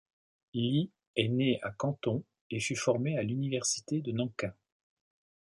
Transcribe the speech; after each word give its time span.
Li 0.55 0.89
est 1.15 1.27
né 1.27 1.59
à 1.61 1.69
Canton 1.69 2.23
et 2.49 2.59
fut 2.59 2.75
formé 2.75 3.19
à 3.19 3.21
l’Université 3.21 4.01
de 4.01 4.11
Nankin. 4.11 4.51